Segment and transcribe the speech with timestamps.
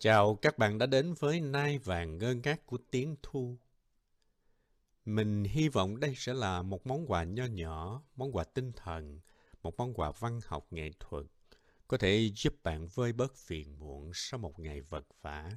[0.00, 3.58] Chào các bạn đã đến với Nai vàng ngơ ngác của tiếng thu.
[5.04, 9.20] Mình hy vọng đây sẽ là một món quà nho nhỏ, món quà tinh thần,
[9.62, 11.24] một món quà văn học nghệ thuật,
[11.88, 15.50] có thể giúp bạn vơi bớt phiền muộn sau một ngày vật vả.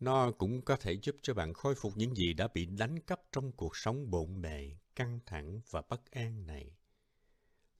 [0.00, 3.20] Nó cũng có thể giúp cho bạn khôi phục những gì đã bị đánh cắp
[3.32, 6.76] trong cuộc sống bộn bề, căng thẳng và bất an này.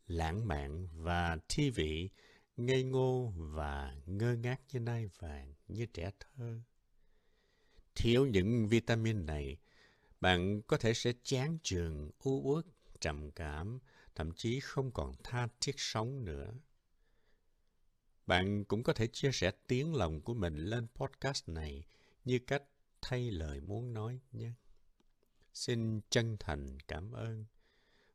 [0.07, 2.11] Lãng mạn và thi vị
[2.57, 6.61] ngây ngô và ngơ ngác như nai vàng, như trẻ thơ.
[7.95, 9.57] Thiếu những vitamin này,
[10.21, 12.65] bạn có thể sẽ chán trường u uất,
[13.01, 13.79] trầm cảm,
[14.15, 16.55] thậm chí không còn tha thiết sống nữa.
[18.27, 21.85] Bạn cũng có thể chia sẻ tiếng lòng của mình lên podcast này
[22.25, 22.63] như cách
[23.03, 24.53] thay lời muốn nói nhé.
[25.55, 27.45] Xin chân thành cảm ơn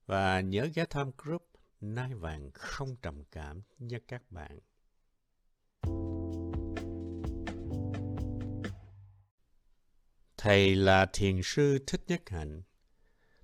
[0.05, 1.46] và nhớ ghé thăm group
[1.81, 4.59] nai vàng không trầm cảm nha các bạn.
[10.38, 12.62] Thầy là thiền sư Thích Nhất Hạnh.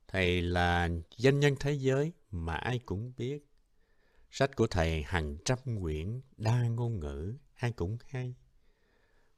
[0.07, 3.39] Thầy là danh nhân thế giới mà ai cũng biết.
[4.31, 8.35] Sách của thầy hàng trăm quyển, đa ngôn ngữ, ai cũng hay.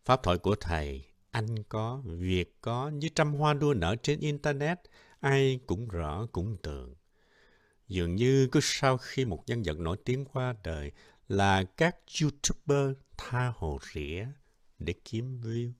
[0.05, 4.79] Pháp thoại của thầy, anh có, Việt có, như trăm hoa đua nở trên Internet,
[5.19, 6.95] ai cũng rõ cũng tường.
[7.87, 10.91] Dường như cứ sau khi một nhân vật nổi tiếng qua đời
[11.27, 14.25] là các YouTuber tha hồ rỉa
[14.79, 15.71] để kiếm view.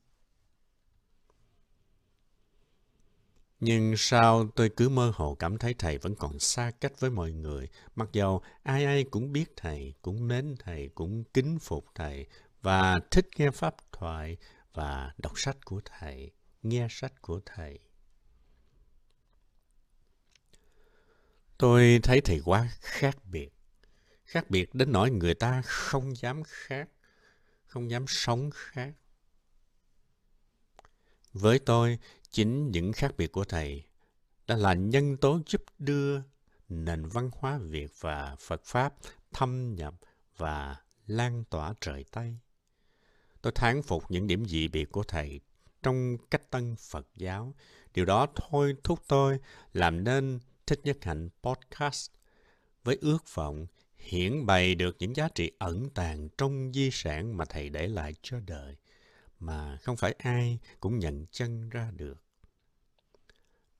[3.59, 7.31] Nhưng sao tôi cứ mơ hồ cảm thấy thầy vẫn còn xa cách với mọi
[7.31, 12.27] người, mặc dầu ai ai cũng biết thầy, cũng mến thầy, cũng kính phục thầy
[12.61, 14.37] và thích nghe pháp thoại
[14.73, 16.31] và đọc sách của thầy,
[16.63, 17.79] nghe sách của thầy.
[21.57, 23.49] Tôi thấy thầy quá khác biệt.
[24.25, 26.89] Khác biệt đến nỗi người ta không dám khác,
[27.65, 28.93] không dám sống khác.
[31.33, 31.99] Với tôi,
[32.31, 33.83] chính những khác biệt của thầy
[34.47, 36.21] đã là nhân tố giúp đưa
[36.69, 38.93] nền văn hóa Việt và Phật Pháp
[39.33, 39.93] thâm nhập
[40.37, 40.75] và
[41.07, 42.37] lan tỏa trời Tây.
[43.41, 45.39] Tôi thán phục những điểm dị biệt của thầy
[45.83, 47.53] trong cách tân Phật giáo.
[47.93, 49.39] Điều đó thôi thúc tôi
[49.73, 52.11] làm nên Thích Nhất Hạnh Podcast
[52.83, 53.67] với ước vọng
[53.97, 58.13] hiển bày được những giá trị ẩn tàng trong di sản mà Thầy để lại
[58.21, 58.75] cho đời,
[59.39, 62.23] mà không phải ai cũng nhận chân ra được.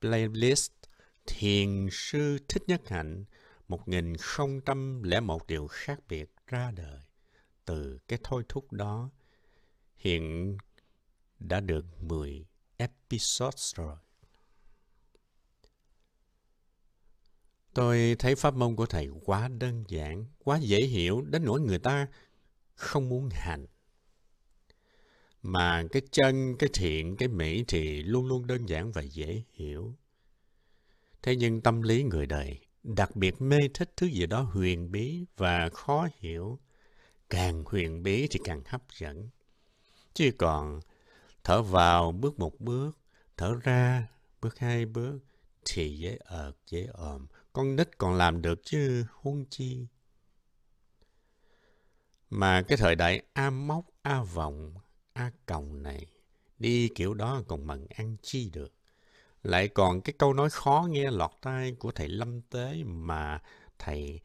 [0.01, 0.71] Playlist
[1.25, 3.25] Thiền sư Thích Nhất Hạnh
[3.67, 7.01] 1001 điều khác biệt ra đời
[7.65, 9.09] từ cái thôi thúc đó
[9.97, 10.57] hiện
[11.39, 12.45] đã được 10
[12.77, 13.97] episodes rồi.
[17.75, 21.79] Tôi thấy pháp môn của thầy quá đơn giản, quá dễ hiểu đến nỗi người
[21.79, 22.07] ta
[22.75, 23.65] không muốn hành.
[25.41, 29.95] Mà cái chân, cái thiện, cái mỹ thì luôn luôn đơn giản và dễ hiểu.
[31.21, 35.25] Thế nhưng tâm lý người đời đặc biệt mê thích thứ gì đó huyền bí
[35.37, 36.59] và khó hiểu.
[37.29, 39.29] Càng huyền bí thì càng hấp dẫn.
[40.13, 40.79] Chứ còn
[41.43, 42.97] thở vào bước một bước,
[43.37, 44.07] thở ra
[44.41, 45.19] bước hai bước
[45.65, 49.87] thì dễ ợt, dễ ồm, con nít còn làm được chứ huống chi.
[52.29, 54.73] Mà cái thời đại A móc, A vòng,
[55.13, 56.05] A còng này,
[56.59, 58.73] đi kiểu đó còn mần ăn chi được.
[59.43, 63.41] Lại còn cái câu nói khó nghe lọt tai của thầy Lâm Tế mà
[63.79, 64.19] thầy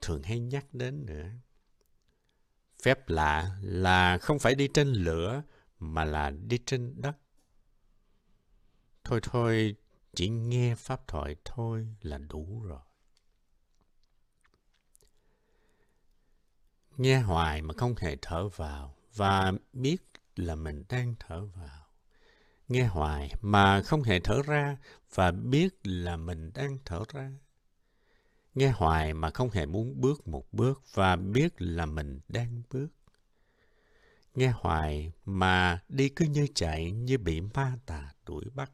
[0.00, 1.28] thường hay nhắc đến nữa.
[2.82, 5.42] Phép lạ là không phải đi trên lửa
[5.78, 7.16] mà là đi trên đất.
[9.04, 9.74] Thôi thôi,
[10.14, 12.80] chỉ nghe pháp thoại thôi là đủ rồi.
[16.96, 20.02] Nghe hoài mà không hề thở vào và biết
[20.36, 21.86] là mình đang thở vào.
[22.68, 24.76] Nghe hoài mà không hề thở ra
[25.14, 27.30] và biết là mình đang thở ra.
[28.54, 32.88] Nghe hoài mà không hề muốn bước một bước và biết là mình đang bước.
[34.34, 38.72] Nghe hoài mà đi cứ như chạy như bị ma tà đuổi bắt.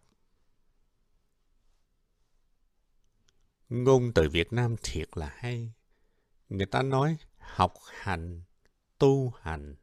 [3.69, 5.73] Ngôn từ Việt Nam thiệt là hay.
[6.49, 8.43] Người ta nói học hành,
[8.99, 9.75] tu hành,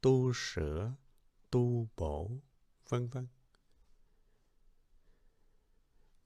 [0.00, 0.92] tu sửa,
[1.50, 2.30] tu bổ,
[2.88, 3.26] vân vân.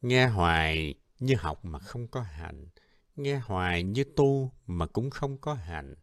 [0.03, 2.69] Nghe hoài như học mà không có hành,
[3.17, 5.95] nghe hoài như tu mà cũng không có hành.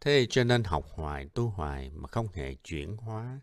[0.00, 3.40] Thế cho nên học hoài, tu hoài mà không hề chuyển hóa.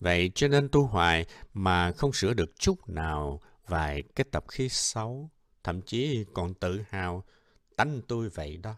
[0.00, 4.68] Vậy cho nên tu hoài mà không sửa được chút nào vài cái tập khí
[4.68, 5.30] xấu,
[5.68, 7.24] thậm chí còn tự hào
[7.76, 8.74] tánh tôi vậy đó.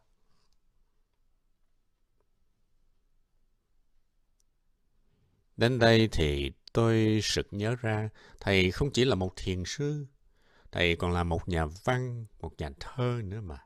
[5.56, 8.08] Đến đây thì tôi sực nhớ ra,
[8.40, 10.06] thầy không chỉ là một thiền sư,
[10.72, 13.58] thầy còn là một nhà văn, một nhà thơ nữa mà.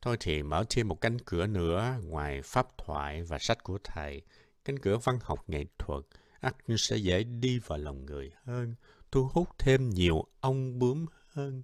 [0.00, 4.22] Thôi thì mở thêm một cánh cửa nữa ngoài pháp thoại và sách của thầy,
[4.64, 6.04] cánh cửa văn học nghệ thuật,
[6.40, 8.74] ắt sẽ dễ đi vào lòng người hơn,
[9.10, 11.62] thu hút thêm nhiều ông bướm hơn.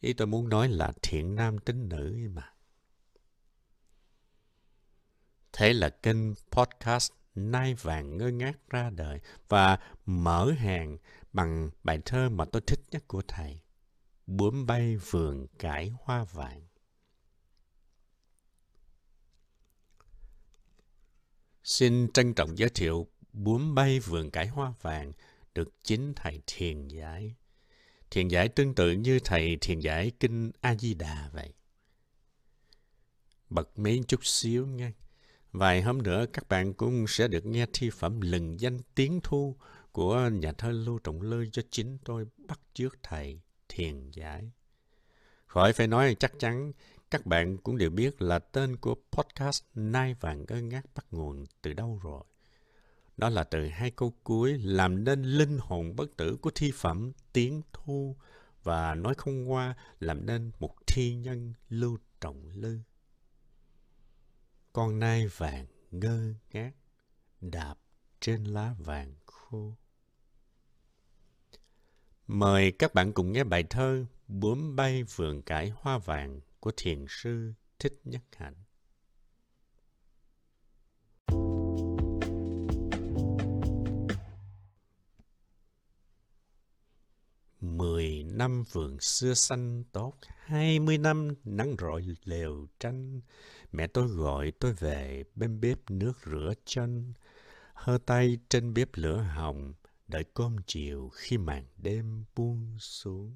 [0.00, 2.52] Ý tôi muốn nói là thiện nam tính nữ mà.
[5.52, 10.98] Thế là kênh podcast Nai Vàng ngơ ngác ra đời và mở hàng
[11.32, 13.60] bằng bài thơ mà tôi thích nhất của thầy.
[14.26, 16.66] Bướm bay vườn cải hoa vàng.
[21.62, 25.12] Xin trân trọng giới thiệu Bướm bay vườn cải hoa vàng
[25.54, 27.34] được chính thầy thiền giải.
[28.10, 31.52] Thiền giải tương tự như thầy thiền giải kinh A-di-đà vậy.
[33.50, 34.92] Bật mí chút xíu nha.
[35.52, 39.56] Vài hôm nữa các bạn cũng sẽ được nghe thi phẩm lừng danh tiếng thu
[39.92, 44.50] của nhà thơ Lưu Trọng Lư cho chính tôi bắt chước thầy thiền giải.
[45.46, 46.72] Khỏi phải nói chắc chắn,
[47.10, 51.44] các bạn cũng đều biết là tên của podcast Nai Vàng Ngơ Ngác bắt nguồn
[51.62, 52.24] từ đâu rồi.
[53.18, 57.12] Đó là từ hai câu cuối, làm nên linh hồn bất tử của thi phẩm
[57.32, 58.16] Tiếng Thu
[58.62, 62.78] và nói không qua, làm nên một thi nhân lưu trọng lư.
[64.72, 66.72] Con nai vàng ngơ ngác,
[67.40, 67.74] đạp
[68.20, 69.74] trên lá vàng khô.
[72.26, 77.06] Mời các bạn cùng nghe bài thơ Bướm bay vườn cải hoa vàng của thiền
[77.08, 78.54] sư Thích Nhất Hạnh.
[87.60, 90.12] Mười năm vườn xưa xanh tốt,
[90.44, 93.20] hai mươi năm nắng rọi lều tranh.
[93.72, 97.12] Mẹ tôi gọi tôi về bên bếp nước rửa chân,
[97.74, 99.74] hơ tay trên bếp lửa hồng,
[100.08, 103.32] đợi cơm chiều khi màn đêm buông xuống.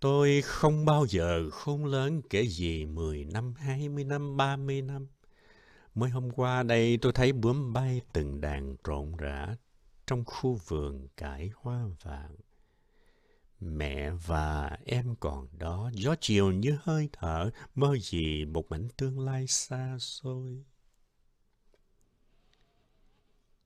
[0.00, 5.06] Tôi không bao giờ khôn lớn kể gì 10 năm, 20 năm, 30 năm.
[5.94, 9.56] Mới hôm qua đây tôi thấy bướm bay từng đàn rộn rã
[10.06, 12.36] trong khu vườn cải hoa vàng.
[13.60, 19.20] Mẹ và em còn đó, gió chiều như hơi thở, mơ gì một mảnh tương
[19.20, 20.64] lai xa xôi.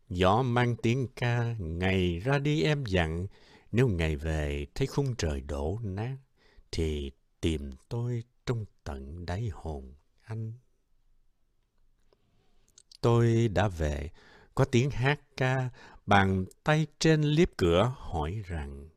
[0.08, 3.26] Gió mang tiếng ca, ngày ra đi em dặn,
[3.72, 6.16] nếu ngày về thấy khung trời đổ nát,
[6.72, 10.52] thì tìm tôi trong tận đáy hồn anh.
[13.00, 14.10] Tôi đã về,
[14.58, 15.70] có tiếng hát ca,
[16.06, 18.88] bàn tay trên liếp cửa hỏi rằng,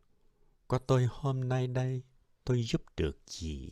[0.68, 2.02] có tôi hôm nay đây,
[2.46, 3.72] tôi giúp được gì?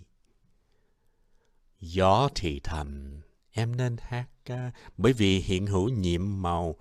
[1.80, 3.21] Gió thì thầm,
[3.51, 6.75] em nên hát ca, bởi vì hiện hữu nhiệm màu,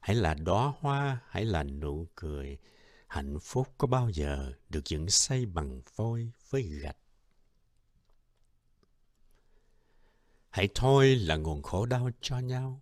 [0.00, 2.58] hãy là đóa hoa, hãy là nụ cười,
[3.06, 6.98] hạnh phúc có bao giờ được dựng xây bằng vôi với gạch.
[10.50, 12.81] Hãy thôi là nguồn khổ đau cho nhau.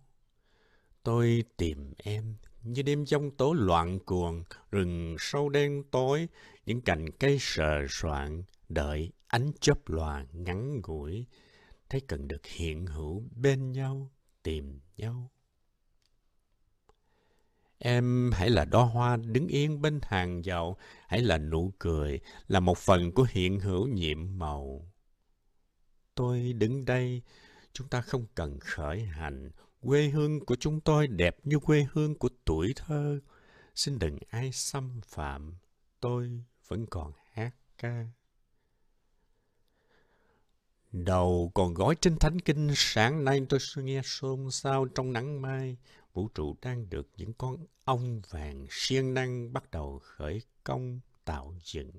[1.03, 6.27] Tôi tìm em như đêm giông tố loạn cuồng, rừng sâu đen tối,
[6.65, 11.25] những cành cây sờ soạn, đợi ánh chớp lòa ngắn ngủi,
[11.89, 14.11] thấy cần được hiện hữu bên nhau,
[14.43, 15.31] tìm nhau.
[17.77, 20.77] Em hãy là đóa hoa đứng yên bên hàng dậu,
[21.07, 24.91] hãy là nụ cười, là một phần của hiện hữu nhiệm màu.
[26.15, 27.21] Tôi đứng đây,
[27.73, 29.51] chúng ta không cần khởi hành.
[29.81, 33.19] Quê hương của chúng tôi đẹp như quê hương của tuổi thơ.
[33.75, 35.55] Xin đừng ai xâm phạm,
[35.99, 38.05] tôi vẫn còn hát ca.
[40.91, 45.77] Đầu còn gói trên thánh kinh, sáng nay tôi nghe xôn xao trong nắng mai
[46.13, 51.55] vũ trụ đang được những con ong vàng siêng năng bắt đầu khởi công tạo
[51.63, 51.91] dựng.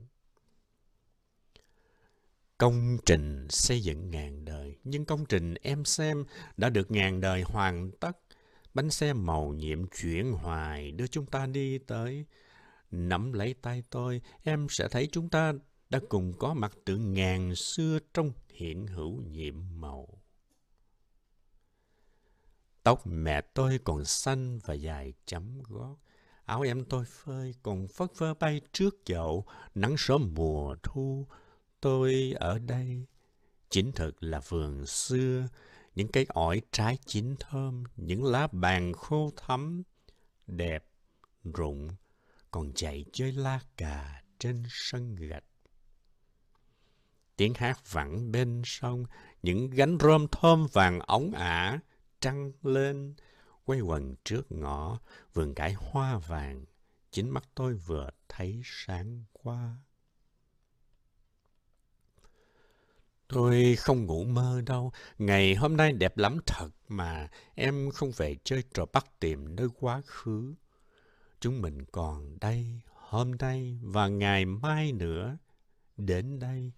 [2.62, 6.24] Công trình xây dựng ngàn đời, nhưng công trình em xem
[6.56, 8.18] đã được ngàn đời hoàn tất.
[8.74, 12.26] Bánh xe màu nhiệm chuyển hoài đưa chúng ta đi tới.
[12.90, 15.52] Nắm lấy tay tôi, em sẽ thấy chúng ta
[15.90, 20.08] đã cùng có mặt từ ngàn xưa trong hiện hữu nhiệm màu.
[22.82, 25.96] Tóc mẹ tôi còn xanh và dài chấm gót.
[26.44, 31.26] Áo em tôi phơi còn phất phơ bay trước chậu, nắng sớm mùa thu.
[31.82, 33.06] Tôi ở đây,
[33.70, 35.48] chính thực là vườn xưa,
[35.94, 39.82] những cây ổi trái chín thơm, những lá bàn khô thắm,
[40.46, 40.84] đẹp,
[41.44, 41.88] rụng,
[42.50, 45.44] còn chạy chơi la cà trên sân gạch.
[47.36, 49.04] Tiếng hát vẳng bên sông,
[49.42, 51.80] những gánh rơm thơm vàng ống ả,
[52.20, 53.14] trăng lên,
[53.64, 54.98] quay quần trước ngõ,
[55.34, 56.64] vườn cải hoa vàng,
[57.10, 59.76] chính mắt tôi vừa thấy sáng qua.
[63.32, 68.36] Tôi không ngủ mơ đâu, ngày hôm nay đẹp lắm thật mà em không về
[68.44, 70.54] chơi trò bắt tìm nơi quá khứ.
[71.40, 75.38] Chúng mình còn đây, hôm nay và ngày mai nữa.
[75.96, 76.72] Đến đây,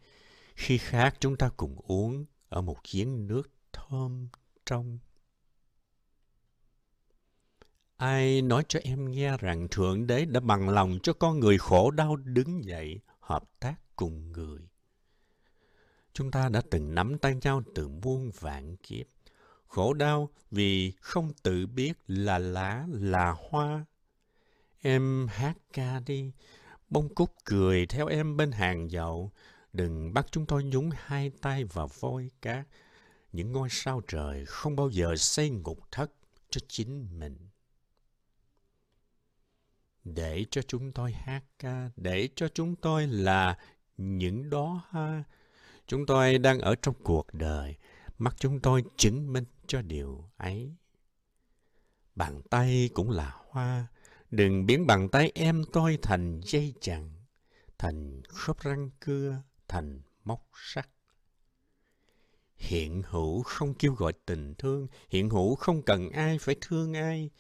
[0.55, 4.29] khi khác chúng ta cùng uống ở một giếng nước thơm
[4.67, 4.99] trong.
[7.97, 11.91] Ai nói cho em nghe rằng Thượng Đế đã bằng lòng cho con người khổ
[11.91, 14.69] đau đứng dậy, hợp tác cùng người.
[16.14, 19.06] Chúng ta đã từng nắm tay nhau từ muôn vạn kiếp.
[19.66, 23.85] Khổ đau vì không tự biết là lá, là hoa.
[24.80, 26.33] Em hát ca đi,
[26.90, 29.30] bông cúc cười theo em bên hàng dậu.
[29.73, 32.66] Đừng bắt chúng tôi nhúng hai tay vào vôi cát.
[33.33, 36.11] Những ngôi sao trời không bao giờ xây ngục thất
[36.50, 37.37] cho chính mình.
[40.04, 43.59] Để cho chúng tôi hát ca, để cho chúng tôi là
[43.97, 45.25] những đóa hoa,
[45.87, 47.76] Chúng tôi đang ở trong cuộc đời,
[48.19, 50.76] mắt chúng tôi chứng minh cho điều ấy.
[52.14, 53.87] Bàn tay cũng là hoa,
[54.31, 57.11] đừng biến bàn tay em tôi thành dây chằng,
[57.79, 60.88] thành khớp răng cưa, thành móc sắt.
[62.57, 67.31] Hiện hữu không kêu gọi tình thương, hiện hữu không cần ai phải thương ai.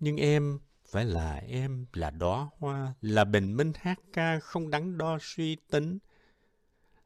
[0.00, 4.98] Nhưng em phải là em, là đóa hoa, là bình minh hát ca không đắn
[4.98, 5.98] đo suy tính,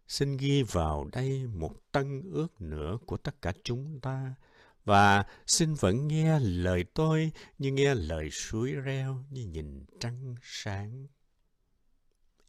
[0.08, 4.34] xin ghi vào đây một tân ước nữa của tất cả chúng ta.
[4.84, 11.06] Và xin vẫn nghe lời tôi như nghe lời suối reo, như nhìn trăng sáng.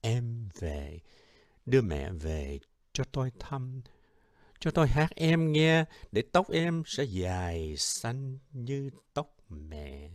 [0.01, 0.99] Em về,
[1.65, 2.59] đưa mẹ về
[2.93, 3.81] cho tôi thăm.
[4.59, 10.09] Cho tôi hát em nghe, để tóc em sẽ dài xanh như tóc mẹ.